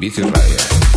Vicio 0.00 0.24
Radio. 0.30 0.89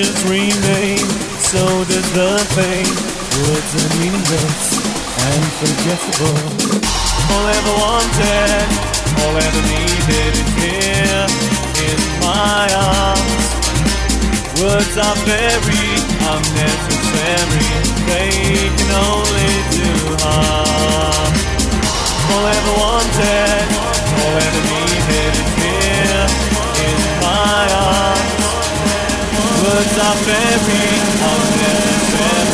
questions 0.00 0.24
remain, 0.24 0.98
so 1.40 1.60
does 1.84 2.08
the 2.12 2.32
pain. 2.56 2.88
Words 3.44 3.70
are 3.76 3.90
meaningless 4.00 4.80
and 5.28 5.44
forgettable. 5.60 6.40
All 7.30 7.46
ever 7.46 7.74
wanted, 7.84 8.68
all 9.20 9.36
ever 9.36 9.62
needed 9.68 10.32
is 10.40 10.50
here 10.56 11.26
in 11.84 12.00
my 12.20 12.64
arms. 12.80 13.44
Words 14.60 14.96
are 14.96 15.18
very 15.28 15.88
unnecessary, 16.32 17.70
they 18.08 18.32
can 18.76 18.90
only 19.04 19.52
do 19.76 19.88
harm. 20.24 21.32
All 22.32 22.46
ever 22.46 22.74
wanted, 22.84 23.66
all 24.16 24.36
ever 24.48 24.62
needed 24.72 25.32
is 25.36 25.50
here 25.60 26.26
in 26.88 26.98
my 27.20 27.64
arms 27.74 28.29
words 29.74 29.98
are 29.98 30.16
very 30.24 30.50
fairy 30.66 30.90
of 31.30 31.42
their 31.60 32.49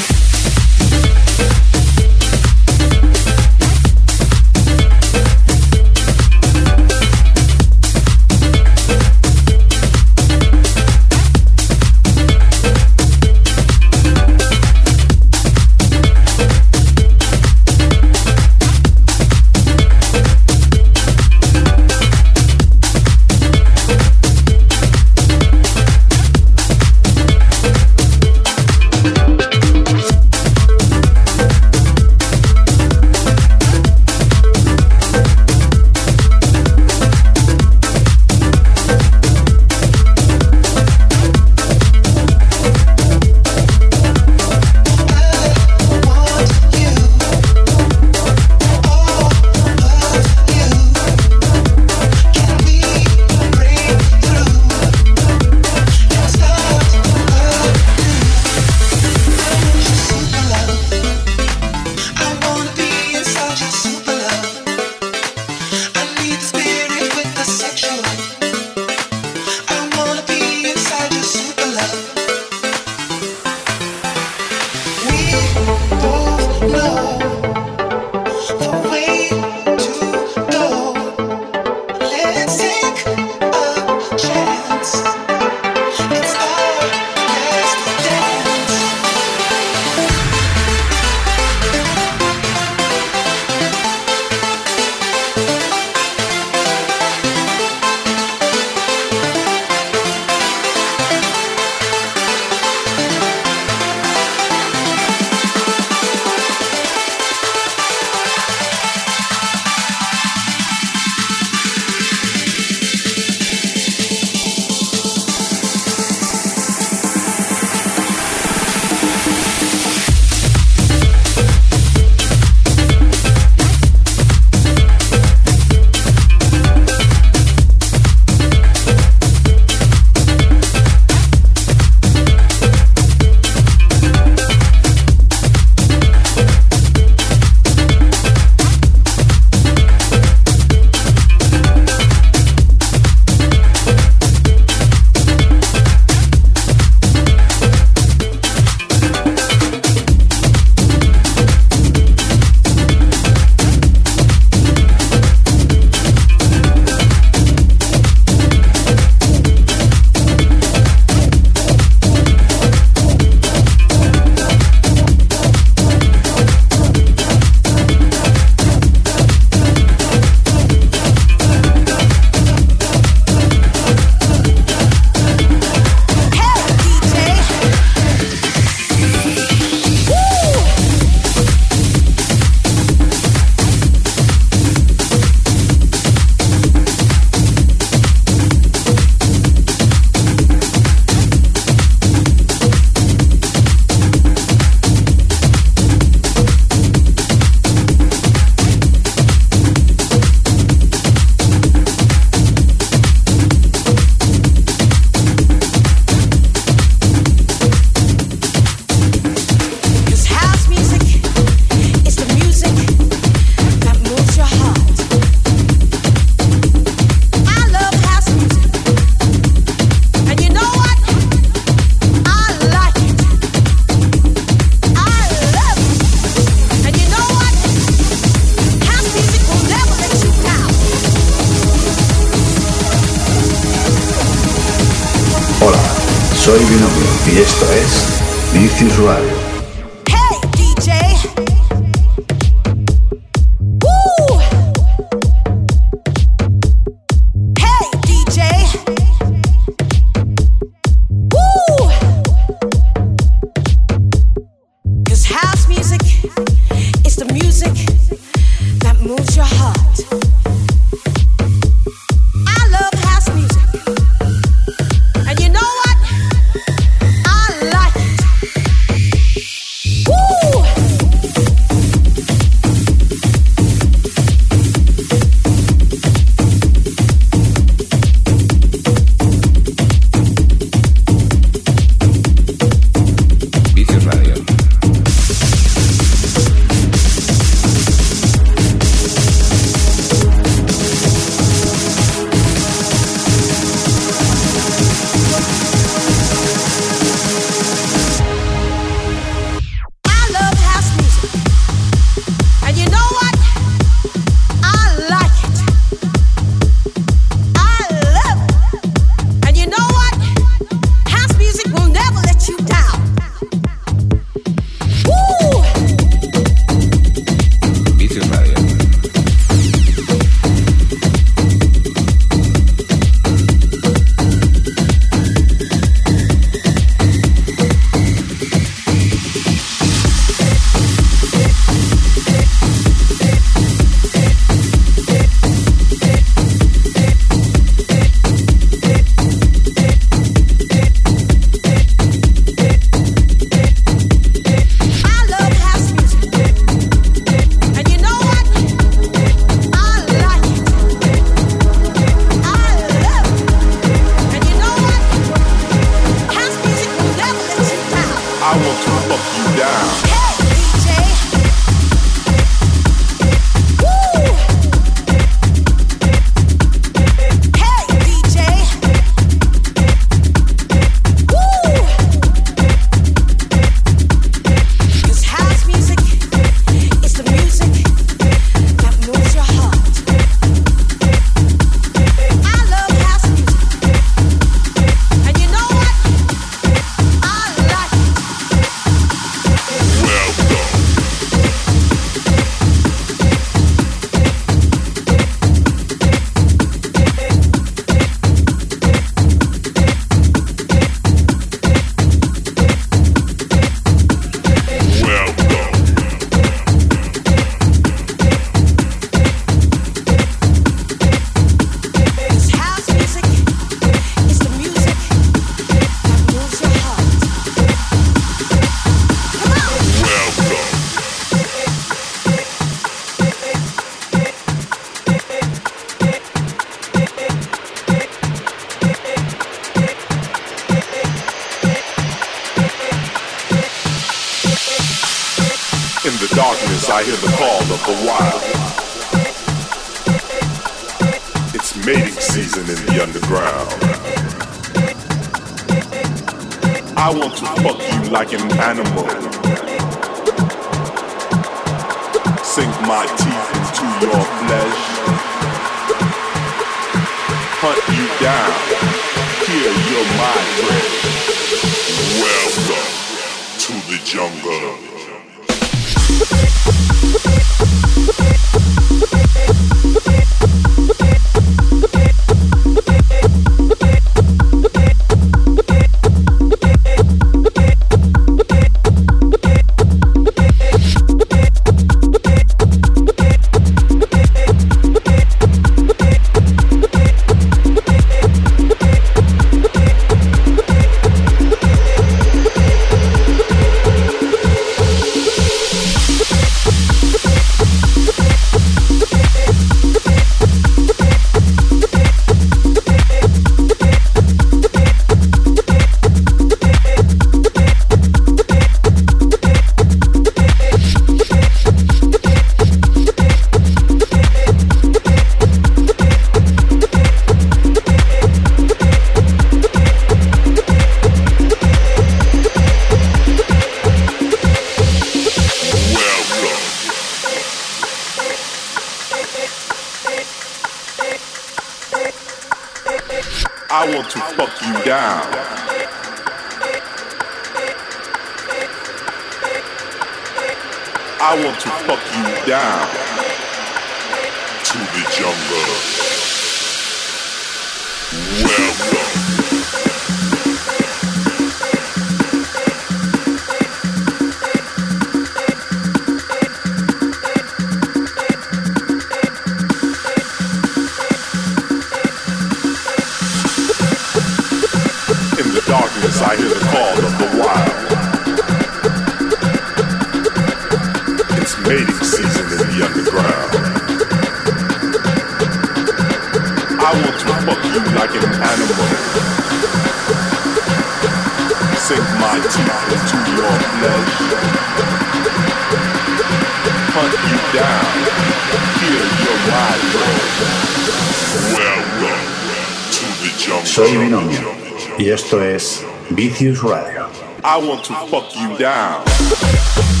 Vicious 596.15 596.61
Radio. 596.61 597.09
I 597.43 597.57
want 597.57 597.85
to 597.85 597.93
fuck 598.07 598.35
you 598.35 598.57
down. 598.57 600.00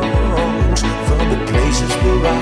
places 2.01 2.21
where 2.23 2.40